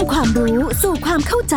[0.00, 1.56] ำความรู้สู่ความเข้าใจ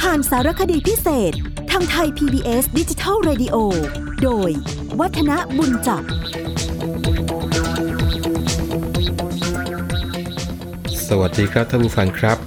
[0.00, 1.32] ผ่านสารคดีพิเศษ
[1.70, 3.56] ทางไทย PBS ดิจิทัล Radio
[4.22, 4.50] โดย
[5.00, 6.02] วัฒนบุญจับ
[11.08, 12.38] สวัสดีครับท่านผู้ฟังครับ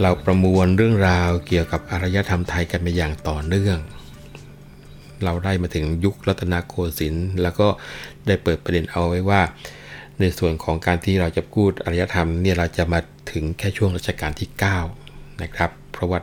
[0.00, 3.78] เราประมวลเรื่องราวเกี่ยวกับอารยธรรมไทยกันมาอย่างต่อเนื่อง
[5.24, 7.68] เราได้มาถึงยุครัตนโกสินทร์แล้วก็
[8.26, 9.42] ได้เปิดประเด็นเอาไว้ว่า
[10.20, 13.00] ในส่วนของการที่เราจะพูดอารยธรรมเนี่ยเราจะมา
[13.32, 14.48] ถึงแค่ช่วงรัชกาลที่
[14.94, 16.18] 9 นะครับ เพราะว่า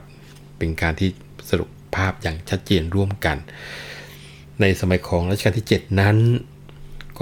[0.58, 1.10] เป็นการที่
[1.50, 3.38] สรุปภาพอย่างชัดเจนร่วมกัน
[4.62, 6.18] ในสมัยของรัชกาลที่ 7 นั้น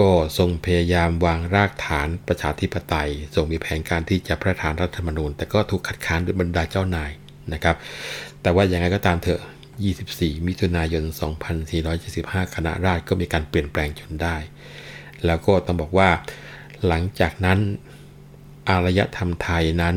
[0.08, 7.10] ็ทรงพยายามวางรากฐานประชาธิปไตยทรงมีแผนการที่จะพระราชทานรัฐธรรมนูญ แต่ก็ถูกคัดค้านโดยบรรดาเจ้านาย
[7.52, 7.76] นะครับ
[8.42, 9.40] แต่ว่าอย่างไรก็ตามเถอะ
[9.94, 11.04] 24 มิถุนายน
[11.78, 14.36] 2475 คณะราษฎรก็มีการเปลี่ยนแปลงจนได้
[15.26, 16.10] แล้วก็ต้องบอกว่า
[16.86, 17.58] หลังจากนั้น
[18.68, 19.96] อารยธรรมไทยนั้น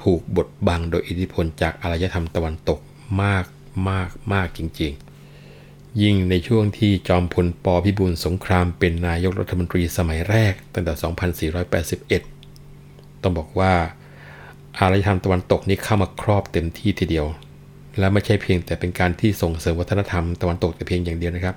[0.00, 2.80] ถูกบดบังโดยอิทธิพลจากอารยธรรมตะวันตก
[3.22, 3.44] มาก
[3.90, 10.92] มากมากจริง ๆ ยิ่งในช่วงที่จอมพลปพิบูลสงครามเป็นนายกรัฐมนตรีสมัยแรกตั้งแต่
[12.28, 13.72] 2481 ต้องบอกว่า
[14.78, 17.26] อารยธรรมตะวันตกนี้เข้ามาครอบเต็มที่ทีเดียว
[17.98, 21.56] และไม่ใช่เพียงแต่เป็นการที่ส่งเสริมวัฒนธรรมตะวันตกแต่เพียงอย่างเดียวนะครับ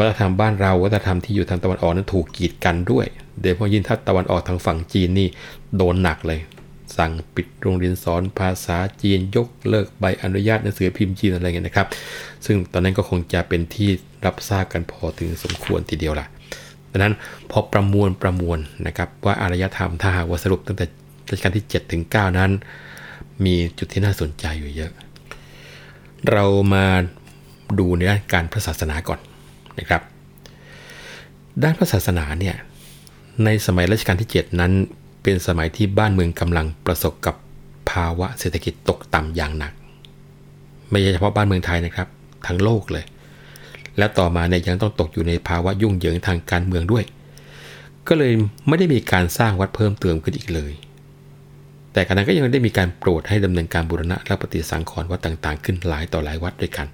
[0.00, 3.06] วัฒนธรรมบ้านเราวัฒนธรรมที่อยู่ทางตะวันออกนั้นถูกกีดกันด้วย
[3.40, 5.28] โดยเฉพาะยิ่งถ้าตะวันออกทางฝั่งจีนนี่
[5.76, 6.40] โดนหนักเลย
[6.96, 11.86] สั่งปิดโรงเรียนสอนภาษาจีนยกเลิกใบอนุญาตหนังสือพิมพ์จีนอะไรเงี้ยนะครับ
[12.46, 13.88] ซึ่งตอนนั้นก็คงจะเป็นที่
[14.24, 16.26] รับทราบกันพอถึงสมควรทีเดียวล่ะ
[16.90, 17.14] ดังนั้น
[17.50, 20.84] พอประมวลประมวลนะครับว่าอารยธรรมถ้าหากว่าสรุปตั้งแต่
[21.30, 22.50] รัชกาลที่7ถึง9นั้น
[23.44, 24.92] มีจุดที่น่าสนใจอยู่เยอะ
[26.30, 26.86] เรามา
[27.78, 29.20] ดูในด้านการพระศาสนาก่อน
[29.80, 30.02] นะครับ
[31.62, 32.56] ด้านพระศาสนาเนี่ย
[33.44, 34.72] ในสมัยรัชกาลที่ 7 นั้น
[35.22, 37.34] เป็นสมัยที่บ้านเมืองกำลังประสบกับ
[37.90, 39.72] ภาวะเศรษฐกิจตกต่ำอย่างหนัก
[40.90, 42.08] ไม่ใช่เฉพาะบ้านเมืองไทยนะครับ
[42.46, 43.04] ทั้งโลกเลย
[43.98, 47.04] และต่อมาเนี่ยยังต้องตกอยู่ในภาวะยุ่งเหยิงทางการเมืองด้วย
[48.08, 48.32] ก็เลย
[48.68, 50.72] ไม่ได้มีการสร้างวัดเพิ่มเติมขึ้นอีกเลย
[51.92, 56.86] แต่ขณะก็ยังได้มีการโปรดให้ดำเนินการบูรณะและปฏิสังขรณ์วัดต่างๆ ขึ้นหลายต่อหลายวัดด้วยกัน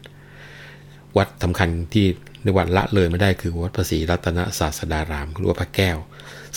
[1.16, 2.06] วัดสำคัญที่
[2.46, 5.98] ในวัดละเลยไม่ได้คือวัดพระสีรัตนศาสดารามหรือว่าพระแก้ว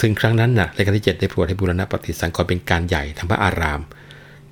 [0.00, 3.80] ซึ่งครั้งนั้นนะ่ะรัชกาลที่ 7 ได้โปรดให้บูรณะปฏิสังขรณ์เป็นการใหญ่ทำพระอาราม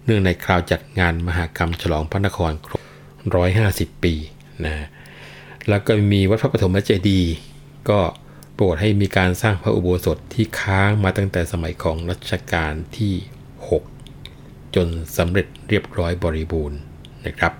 [0.04, 2.81] เนื่องในคราวจัดงานมหากรรมฉลองพระนครครบ
[3.43, 4.15] 150 ปี
[4.65, 4.75] นะ
[5.69, 7.34] แล้วก็มีวัดพระปฐมเจดีย์
[7.91, 8.00] ก็
[8.55, 13.15] โปรดให้มีการสร้างพระอุโบสถที่ค้างมาตั้งแต่สมัยของรัชกาลที่
[13.93, 16.78] 6 จนสำเร็จเรียบร้อยบริบูรณ์
[17.26, 17.53] นะครับ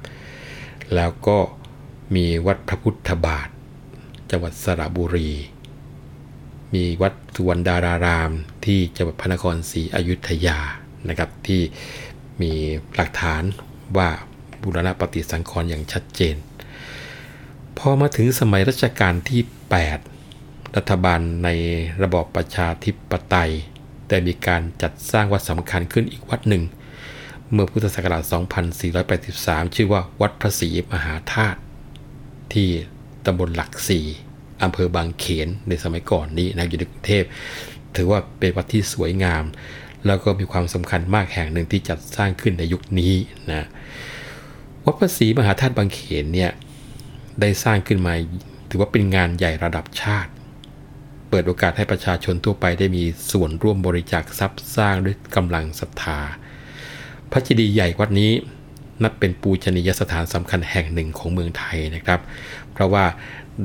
[0.95, 1.39] แล้วก็
[2.15, 3.49] มีวัดพระพุทธบาท
[4.31, 5.31] จังหวัดสระบุรี
[6.75, 8.31] มีวัดสุวรรณดาราราม
[8.65, 10.59] ที่จังหวัดพระนครศรีอยุธยา
[11.09, 11.61] นะครับที่
[12.41, 12.53] มี
[12.95, 13.43] หลักฐาน
[13.97, 14.09] ว่า
[14.63, 16.37] บูรณะปฏิสังขรณ์อย่างชัดเจน
[17.79, 19.41] พอมาถึงสมัยรัชกาลที่
[20.09, 21.49] 8 รัฐบาลใน
[22.03, 23.53] ระบอบประชาธิปไตย
[24.09, 26.63] ได้มีการจัดสร้างวัดสำคัญขึ้นอีกวัดหนึ่ง
[27.53, 28.23] เมื่อพุทธศักราช
[28.99, 31.59] 2483 ชื่อว่าวัดพระศรีมหาธาตุ
[32.53, 32.69] ที่
[33.29, 34.07] ตำบลหลักสี่
[34.63, 37.25] อำเภอบางเขนในสมัยก่อนนี้นะอยู่ในกรุงเทพ
[37.97, 39.45] ถือว่าเป็นวัดที่สวยงาม
[40.07, 43.15] แล้วก็มีความสำคัญมากแห่งหนึ่งที่จัดสร้างขึ้นในยุคนี้
[43.53, 43.67] นะ
[44.85, 46.51] วัดพระศรีมหาธาตุบางเขนเนี่ย
[47.41, 48.15] ได้สร้างขึ้นมา
[48.69, 50.31] ถือว่าเป็นงานใหญ่ระดับชาติ
[51.31, 56.21] เปิดโอกาสให้ประชาชนทั่วไปได้มีส่วนร่วมบริจาคทรัพย์สร้างด้วยกำลังศรัทธา
[57.31, 58.33] พระเจดีย์ใหญ่วัดนี้
[59.03, 62.21] นับเป็นปูชนียสถานสำคัญแห่งหนึ่งของเมืองไทยนะครับ
[62.79, 63.07] เพราะว่า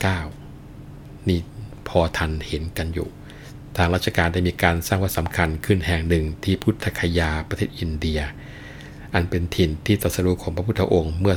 [0.61, 1.41] 9 นี่
[1.89, 3.09] พอทันเห็นกันอยู่
[3.77, 8.21] ทางราชการได้มีการสร้างวัดสำคัญขึ้นแห่งหนึ่งที่พุทธคยาประเทศอินเดีย
[9.15, 11.35] อันเป็นถิ่นที่ตรัสรู้ของพระพุทธองค์เมื่อ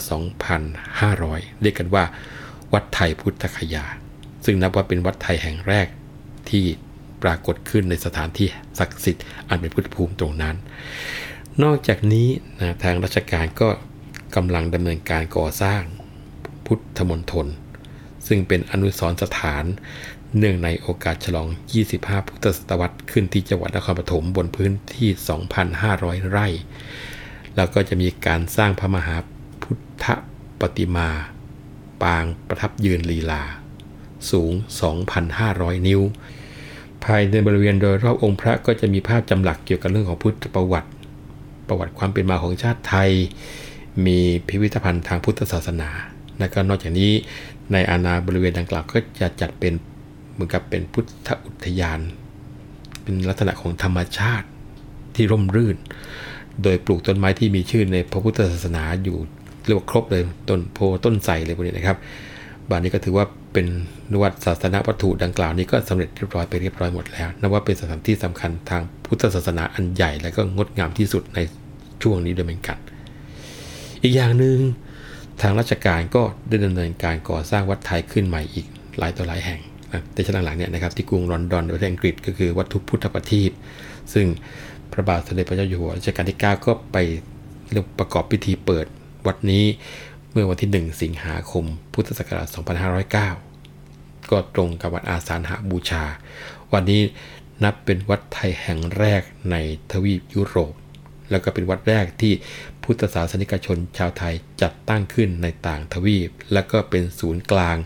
[0.80, 2.04] 2,500 เรียกกันว่า
[2.74, 3.86] วัดไทยพุทธคยา
[4.46, 5.88] ซึ่งนับว่าเป็นวัดไทยแห่งแรก
[6.50, 6.66] ที่
[7.24, 8.48] ปรากฏขึ้นในสถานที่
[8.80, 10.56] ศักดิ์สิทธิ์อันเป็นพุทธภูมิตรงนั้น
[11.64, 12.28] นอกจากนี้
[12.60, 13.70] นะทางราชการก็
[14.36, 15.82] กำลังดำเนินการก่อสร้าง
[16.68, 17.48] พุทธมณฑล
[18.28, 19.64] ซึ่งเป็นอนุสรสถาน
[20.38, 21.48] เนื่องในโอกาสฉลอง
[21.88, 25.10] 25 พุทธศตวรรษขึ้นที่จังหวัดนครปฐมบนพื้นที่
[25.70, 26.48] 2,500 ไร่
[27.56, 29.16] แล้วก็จะมีการสร้างพระมหา
[29.64, 30.06] พุทธ
[30.62, 31.10] ปฏิมา
[32.04, 33.44] ปางประทับยืนลีลา
[34.32, 34.52] สูง
[35.20, 36.02] 2,500 นิ้ว
[37.04, 40.90] ภายในบริเวณโดยรอบองค์พระก็จะมีภาพจำหลักเกี่ยวกับเรื่องของพุทธประวัติ
[41.68, 43.12] ประวัติความเป็นมาของชาติไทย
[44.06, 45.90] มีพิพิธภัณฑ์ทางพุทธศาสนา
[46.40, 47.12] และก็นอกจากนี้
[47.74, 49.74] ในอาณาบริเวณดังกล่าวก็จะจัดเป็น
[50.34, 52.00] เหมือนกับเป็นพุทธอุทยาน
[53.04, 54.48] เป็นลักษณะของธรรมชาติ
[55.16, 55.78] ที่ร่มรื่น
[56.64, 59.18] โดยปลูกต้นไม้ที่มีชื่อในพระพุทธศาสนาอยู่
[59.66, 61.98] เรียกว่าครบเลยต้นโพต้นไทรเลยพวกนี้นะครับ
[62.70, 63.66] บ้านนี้ก็ถือว่าเป็น
[64.12, 71.40] นวัดศาสนาวัตถุดังกล่าวนี้ก็สำเร็จเรียบร้อยไปเรียบร้อยหมดแล้วนับว่าเป็นสถานที่สำคัญทางพุทธศาสนาอันใหญ่และก็งดงามที่สุดใน
[72.04, 72.78] ช่วงนี้โดยเหมือนกัน
[74.04, 74.58] อีกอย่างหนึ่ง
[75.42, 78.66] ทางราชการก็ได้ดำเนินการก่อสร้างวัดไทยขึ้นใหม่อีก
[78.98, 79.62] หลายต่อหลายแห่ง
[80.14, 83.52] ในช่วงหลังเนี่ยนะครับที่กรุงลอนดอนประเทศอังกฤษก็คือวัดทุพุทธประทีป
[84.14, 84.28] ซึ่ง
[84.92, 86.98] พระบาทสมเด็จพระเจ้าอยู่หัวรัชกาลที่ 9 ก็ไป
[88.00, 88.86] ประกอบพิธีเปิด
[89.28, 89.66] วัดนี้
[90.32, 92.48] เมื่อวันที่ 1 สิงหาคม พุทธศักราช
[93.54, 96.04] 2509 ก็ตรงกับวันอาสาฬหาบูชา
[96.74, 97.02] วันนี้
[97.64, 99.22] นับเป็นวัดไทยแห่งแรก
[99.52, 99.56] ใน
[99.92, 100.74] ทวีปยุโรป
[101.34, 102.34] แล้วก็เป็นวัดแรกที่
[102.84, 107.78] พุทธศาสนิกชนชาวไทยจัดตั้งขึ้นในต่างทวีป และก็เป็นศูนย์กลาง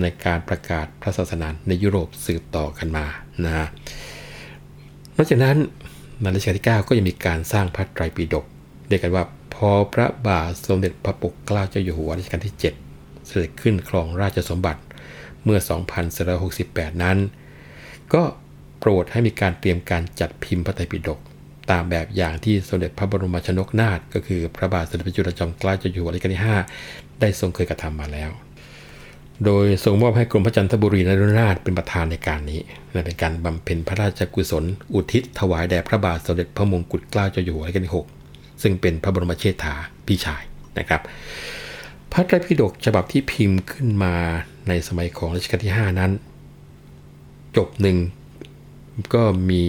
[0.00, 3.06] ในการประกาศพระศาสนาในยุโรปสืบต่อกันมา
[3.44, 3.68] นะฮะ
[5.16, 5.56] นอกจากนั้น
[6.20, 8.44] ในรัชกาลที่ 9 ก็ยังมีการสร้างพระไตรปิฎก
[8.88, 9.24] เรียกกันว่า
[9.54, 14.80] พอพระบาทสมเด็จพระปกเกล้าเจ้าอยู่หัวรัชกาลที่ 7 เสด็จขึ้นครองราชสมบัติ
[15.44, 15.58] เมื่อ
[16.30, 17.18] 2468 นั้น
[18.14, 18.22] ก็
[18.78, 21.18] โปรดให้มีการเตรียมการจัดพิมพ์พระไตรปิฎก
[21.70, 26.42] ตามแบบอย่างที่สมเด็จพระบรมชนกนาถก็คือพระบาทสมเด็จพระจุลจอมเกล้าเจ้าอยู่หัวรัชกาลที่
[26.80, 28.30] 5 ได้ทรงเคยกระทำมาแล้ว
[29.44, 32.60] โดยทรงมอบให้กรมพระจันทบุรีนรุนาถเป็นประธานในการนี้
[32.92, 34.64] และเป็นการบำเพ็ญพระราชกุศล
[34.94, 37.94] อุทิศถวายแด่พระบาทสมเด็จพระมงกุฎเกล้าเจ้าอยู่หัวรัชกาลที่
[38.26, 39.74] 6 ซึ่งเป็นพระบรมเชษฐา
[40.06, 40.42] พี่ชาย
[40.78, 41.00] นะครับ
[42.12, 44.14] พระไตรปิฎกฉบับที่พิมพ์ขึ้นมา
[44.68, 46.12] ในสมัยของรัชกาลที่ 5 นั้น
[47.56, 47.98] จบหนึ่ง
[49.14, 49.64] ก็มี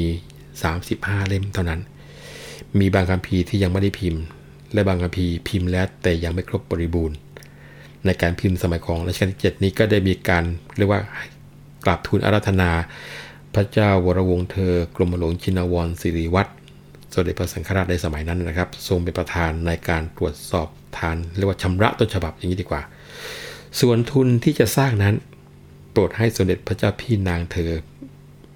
[0.63, 1.81] 35 เล่มเท่านั้น
[2.79, 4.21] มีบางคัมภีร์ที่ยังไม่ได้พิมพ์
[4.73, 7.17] และบางคัมภีร์พิมพ์แล้วแต่ยังไม่ครบบริบูรณ์
[8.05, 10.43] ในการพิมพ์สมัยของรัชกาลที่ 7 นี้ก็ได้มีการ
[10.77, 11.01] เรียกว่า
[11.85, 12.71] กราบทูลอาราธนา
[13.55, 16.51] พระเจ้าวรวงศ์เธอกรมหลวงชินวรสิริวัตร
[17.13, 20.67] สมเด็จพระสังฆราชในสมัยนั้นนะครับ ทรงเป็นประธานในการตรวจสอบ
[20.97, 22.81] ทานเรียกว่าชำระต้นฉบับอย่างนี้ดีกว่า
[23.79, 25.15] ส่วนทุนที่จะสร้างนั้น
[25.91, 27.71] โปรดให้สมเด็จพระเจ้าพี่นางเธอ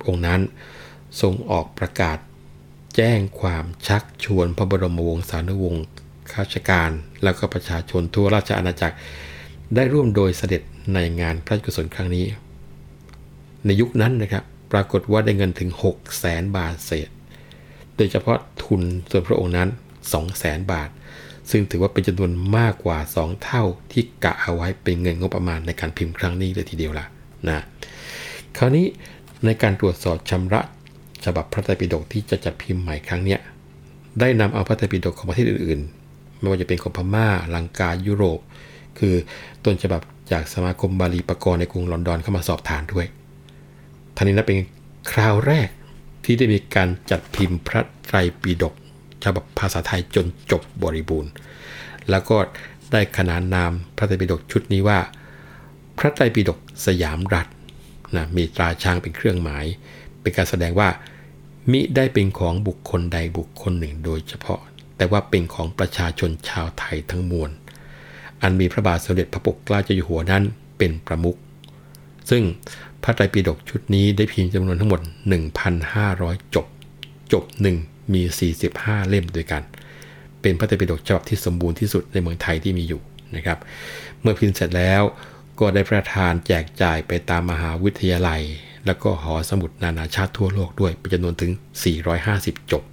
[0.08, 0.42] องค์นั้น
[1.22, 2.18] ทรงออกประกาศ
[2.96, 5.84] แจ้งความชักชวนพระบรมวงศานุวงศ์
[6.32, 6.92] ข้าราชการ
[7.24, 8.98] แล้วก็ประชาชนทั่วราชอาณาจักร
[9.76, 10.62] ได้ร่วมโดยเสด็จ
[10.94, 12.26] ในงานพระราชกุศลครั้งนี้
[13.66, 17.10] ในยุคนั้นนะครับ ปรากฏว่าได้เงินถึง6 0แสนบาทเศษ
[17.98, 20.90] โดยเฉพาะทุนส่วนพระองค์นั้น 2 0 0แสนบาท
[21.52, 27.06] ซึ่งถือว่าเป็นจำนวนมากกว่า 2 เท่าที่กะเอาไว้เป็นเงินงบประมาณในการพิมพ์ครั้งนี้เลยทีเดียวล่ะ
[27.48, 27.60] นะ
[28.58, 28.86] คราวนี้
[29.46, 30.62] ในการตรวจสอบชำระ
[31.26, 33.38] ฉบับพระไตรปิฎกที่จะจัดพิมพ์ใหม่ครั้งนี้
[34.20, 38.40] ได้นำเอาพระไตรปิฎกของประเทศอื่นๆ ไม่ว่าจะเป็นของพม่าลังกายุโรป
[39.00, 39.16] คือ
[39.66, 43.06] ต้นฉบับจากสมาคมบาลีปกรณ์ในกรุงลอนดอนเข้ามาสอบทานด้วย
[44.16, 44.58] ท่านี้นับเป็น
[45.12, 45.70] คราวแรก
[46.26, 48.74] ที่ได้มีการจัดพิมพ์พระไตรปิฎก
[49.24, 51.32] ฉบับภาษาไทยจนจบบริบูรณ์
[52.10, 52.38] แล้วก็
[52.92, 55.00] ได้ขนานนามพระไตรปิฎกชุดนี้ว่า
[55.98, 57.48] พระไตรปิฎกสยามรัฐ
[58.16, 59.66] นะมีตราช้างเป็นเครื่องหมาย
[60.22, 60.90] เป็นการแสดงว่า
[61.72, 64.60] มิได้เป็นของบุคคลใดบุคคลหนึ่งโดยเฉพาะ
[64.98, 67.50] แต่ว่าเป็นของประชาชนชาวไทยทั้งมวล
[68.42, 70.44] อันมีพระบาทสมเด็จพระปกเกล้าเจ้าอยู่หัวนั้น
[70.78, 71.38] เป็นประมุข
[72.30, 72.44] ซึ่ง
[73.04, 75.02] พระไตรปิฎกชุดนี้ได้พิมพ์จำนวนทั้งหมด
[75.78, 76.66] 1,500 จบ
[77.34, 77.78] จบหนึ่ง
[78.14, 78.22] มี
[78.66, 79.64] 45 เล่มด้วยกัน
[80.42, 83.02] เป็นพระไตรปิฎกฉบับที่สมบูรณ์ที่สุดในเมืองไทยที่มีอยู่
[83.36, 83.58] นะครับ
[84.22, 85.02] เมื่อพิมพ์เสร็จแล้ว
[85.60, 88.42] ก็ได้ประทานแจกจ่ายไปตามมหาวิทยาลัย
[88.86, 91.52] แล้วก็หอสมุดนานาชาติทั่วโลกด้วยเป็นจำนวนถึง
[92.12, 92.84] 450 จบ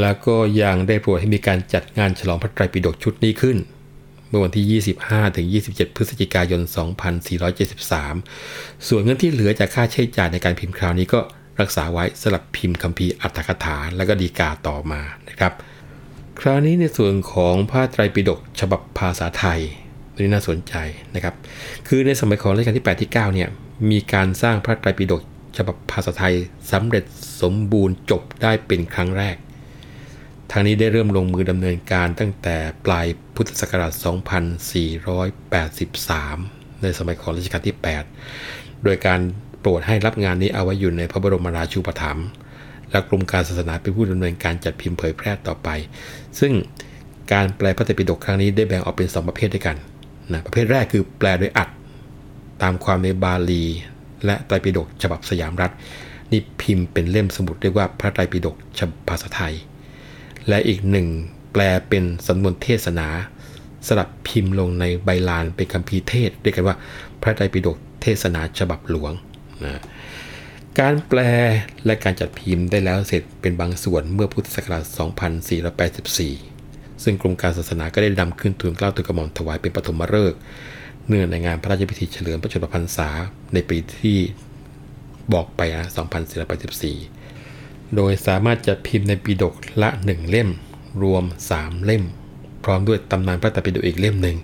[0.00, 3.56] แล้วก็ยังได้โปรดให้มีการจัดงานฉลองพระไตรปิฎกชุดนี้ขึ้น
[4.28, 6.60] เมื่อวันที่ 25ถึง27 พฤศจิกายน
[7.94, 11.20] 2473 ส่วนเงินที่เหลือจากค่าใช้จ่ายในการพิมพ์คราวนี้ก็
[11.60, 15.52] รักษาไว้สำหรับพิมพ์คัมภีร์อัตถกถาและก็ดีกาต่อมานะครับ
[16.40, 19.60] คราวนี้ในส่วนของพระไตรปิฎกฉบับภาษาไทย
[20.18, 20.74] นี่น่าสนใจ
[21.14, 21.34] นะครับ
[21.88, 23.48] คือในสมัยของรัชกาลที่ 8 ที่ 9 เนี่ย
[23.90, 25.22] มีการสร้างพระไตรปิฎก
[25.56, 26.34] ฉบับภาษาไทย
[26.72, 27.04] สำเร็จ
[27.42, 29.36] สมบูรณ์จบได้เป็นครั้งแรก
[30.50, 32.56] ทางนี้ได้เริ่มลงมือดำเนินการตั้งแต่
[32.86, 33.92] ปลายพุทธศักราช
[35.98, 37.76] 2483 ในสมัยของรัชกาลที่
[38.28, 39.20] 8 โดยการ
[39.60, 42.26] โปรดให้รับงานนี้เอาไว้อยู่ในพระบรมราชูปถัมภ์
[42.90, 45.68] และกรมการศาสนาเป็นผู้ดำเนินการจัดพิมพ์เผยแพร่ต่อไป
[46.38, 46.52] ซึ่ง
[47.32, 49.76] การแปลพระไตรปิฎกครั้งนี้ได้แบ่งออกเป็น 2 ประเภทด้วยกัน
[50.32, 51.68] นะประเภทแรกคือแปลโดยอัด
[52.62, 53.64] ตามความในบาลี
[54.24, 55.72] และไตรปิฎกฉบับสยามรัฐ
[56.30, 59.54] นี่พิมพ์เป็นเล่มสมุดเรียกว่าพระไตรปิฎกฉบับภาษาไทย
[60.48, 61.06] และอีกหนึ่ง
[61.52, 63.08] แปลเป็นสำนวนเทศนา
[63.86, 66.76] สลับพิมพ์ลงในใบลานเป็นคัมภีเทศเรียกกันว่า
[67.22, 69.12] พระไตรปิฎกเทศนาฉบับหลวง
[69.64, 69.80] นะ
[70.80, 71.20] การแปล
[71.84, 74.84] และการจัดพิมพ์ได้แล้วเสร็จเป็นบางส่วนเมื่อพุทธศักราช
[75.68, 80.38] 2484 ซึ่งกรมการศาสนาก็ได้นำขึ้นทูลเกล้าทูลกระหม่อมถวายเป็นปฐมฤกษ์
[81.08, 83.08] เนื่องในงานพระราชพิธีเฉลิมพระชนมพรรษา
[83.54, 84.18] ในปีที่
[85.32, 85.86] บอกไปนะ
[87.10, 90.48] 2484 โดยสามารถจัดพิมพ์ในปีดกละ 1 เล่ม
[91.02, 91.24] รวม
[91.54, 92.04] 3 เล่ม
[92.64, 94.36] พร้อมด้วยตำนานพระตรปิฎกอีกเล่มหนึ่ง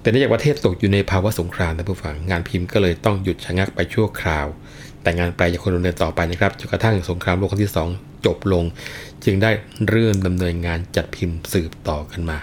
[0.00, 4.46] แต่เนื่องจากประเทศตกอยู่ในภาวะสงครามนะผู้ฟัง งานพิมพ์ก็เลยต้องหยุดชะงักไปชั่วคราว
[5.02, 8.64] แต่งานแปลยังคงดำเนินต่อไปนะครับ จนกระทั่งสงครามโลกครั้งที่ 2 จบลง
[9.24, 9.50] จึงได้
[9.88, 12.38] เริ่มดำเนินงานจัดพิมพ์สืบต่อกันมา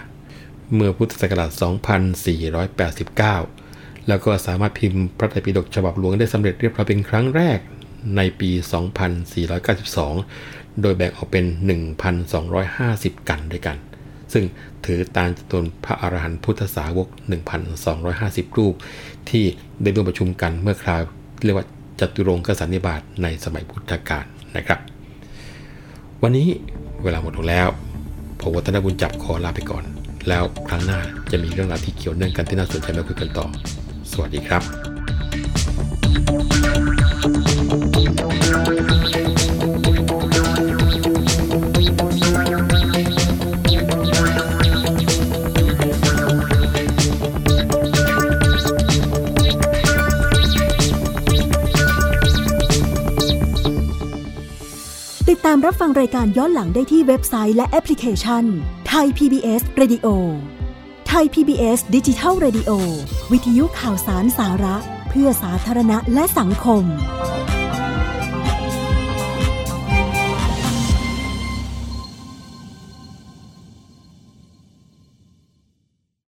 [0.74, 1.50] เมื่อพุทธศักราช
[3.38, 7.58] 2489 แล้วก็สามารถพิมพ์พระไตรปิฎกฉบับหลวงได้สำเร็จเรียบร้อยเป็นครั้งแรก
[8.16, 8.50] ในปี
[9.84, 11.44] 2492 โดยแบ่งออกเป็น
[12.32, 13.76] 1,250 กันด้วยกัน
[14.32, 14.44] ซึ่ง
[14.86, 17.08] ถือตามจำนวนพระอรหันต์พุทธสาวก
[17.82, 18.74] 1,250 รูป
[19.30, 19.44] ที่
[19.82, 21.02] ได้ร่วมประชุมกันเมื่อคราว
[21.44, 21.66] เรียกว่า
[22.00, 24.24] จตุรงกสันนิบาตในสมัยพุทธกาล
[24.56, 24.78] นะครับ
[26.22, 26.48] วันนี้
[27.02, 27.68] เวลาหมดลงแล้ว
[28.40, 29.84] ผมวัฒนบุญจับขอลาไปก่อน
[30.28, 31.00] แล้วครั้งหน้า
[31.30, 33.46] จะมีเรื่องราวที่เกี่ยวเนื่องกันที่น่าสนใจมาคุยกันต่อ
[34.12, 34.62] สวัสดีครับ
[55.28, 58.44] ติดตามรับฟังรายการย้อนหลังได้ที่เว็บไซต์และแอปพลิเคชัน
[58.96, 60.06] ไทย PBS Radio
[61.08, 62.70] ไทย PBS ดิจิทัล Radio
[63.32, 64.76] วิทยุข่าวสารสาระ
[65.08, 66.84] เพื่อสาธารณะและสังคม